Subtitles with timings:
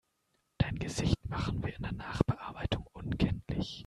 [0.57, 3.79] Dein Gesicht machen wir in der Nachbearbeitung unkenntlich.